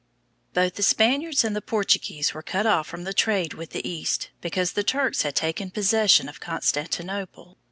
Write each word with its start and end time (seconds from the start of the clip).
Both 0.55 0.73
the 0.77 0.81
Spaniards 0.81 1.43
and 1.43 1.55
the 1.55 1.61
Portuguese 1.61 2.33
were 2.33 2.41
cut 2.41 2.65
off 2.65 2.87
from 2.87 3.05
trade 3.13 3.53
with 3.53 3.69
the 3.69 3.87
East, 3.87 4.31
because 4.41 4.71
the 4.71 4.83
Turks 4.83 5.21
had 5.21 5.35
taken 5.35 5.69
possession 5.69 6.27
of 6.27 6.39
Constantinople. 6.39 7.59